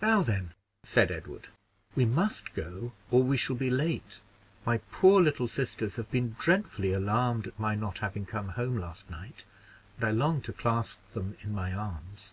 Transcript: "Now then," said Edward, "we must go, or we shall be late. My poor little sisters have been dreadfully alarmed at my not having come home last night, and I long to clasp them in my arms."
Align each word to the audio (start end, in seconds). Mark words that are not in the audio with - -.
"Now 0.00 0.22
then," 0.22 0.54
said 0.82 1.12
Edward, 1.12 1.46
"we 1.94 2.04
must 2.04 2.52
go, 2.52 2.90
or 3.12 3.22
we 3.22 3.36
shall 3.36 3.54
be 3.54 3.70
late. 3.70 4.20
My 4.66 4.78
poor 4.90 5.22
little 5.22 5.46
sisters 5.46 5.94
have 5.94 6.10
been 6.10 6.34
dreadfully 6.36 6.92
alarmed 6.92 7.46
at 7.46 7.60
my 7.60 7.76
not 7.76 8.00
having 8.00 8.26
come 8.26 8.48
home 8.58 8.76
last 8.76 9.08
night, 9.08 9.44
and 9.98 10.04
I 10.04 10.10
long 10.10 10.40
to 10.40 10.52
clasp 10.52 10.98
them 11.10 11.36
in 11.42 11.54
my 11.54 11.72
arms." 11.72 12.32